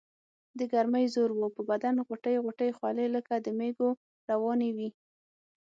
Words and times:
دګرمۍ 0.59 1.05
زور 1.13 1.29
وو 1.37 1.47
پۀ 1.55 1.61
بدن 1.69 1.95
غوټۍ 2.07 2.35
غوټۍ 2.45 2.69
خولې 2.77 3.05
لکه 3.15 3.33
د 3.37 3.47
مېږو 3.57 3.89
روانې 4.29 4.69
وي 4.77 4.89
ـ 4.93 4.95